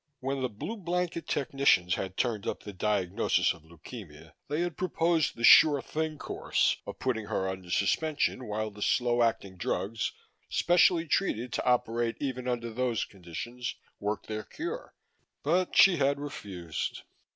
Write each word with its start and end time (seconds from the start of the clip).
When 0.19 0.41
the 0.41 0.49
Blue 0.49 0.77
Blanket 0.77 1.27
technicians 1.27 1.93
had 1.93 2.17
turned 2.17 2.47
up 2.47 2.63
the 2.63 2.73
diagnosis 2.73 3.53
of 3.53 3.63
leukemia, 3.63 4.33
they 4.47 4.61
had 4.61 4.75
proposed 4.75 5.35
the 5.35 5.43
sure 5.43 5.79
thing 5.79 6.17
course 6.17 6.77
of 6.87 6.97
putting 6.97 7.25
her 7.27 7.47
under 7.47 7.69
suspension 7.69 8.47
while 8.47 8.71
the 8.71 8.81
slow 8.81 9.21
acting 9.21 9.57
drugs 9.57 10.11
specially 10.49 11.05
treated 11.07 11.53
to 11.53 11.65
operate 11.65 12.17
even 12.19 12.47
under 12.47 12.73
those 12.73 13.05
conditions 13.05 13.75
worked 13.99 14.25
their 14.25 14.41
cure, 14.43 14.95
but 15.43 15.77
she 15.77 15.97
had 15.97 16.19
refused. 16.19 17.03